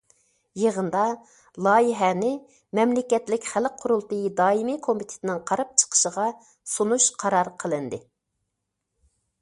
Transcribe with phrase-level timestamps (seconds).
[0.59, 1.01] يىغىندا
[1.67, 2.31] لايىھەنى
[2.79, 6.27] مەملىكەتلىك خەلق قۇرۇلتىيى دائىمىي كومىتېتىنىڭ قاراپ چىقىشىغا
[6.77, 8.01] سۇنۇش قارار قىلىندى.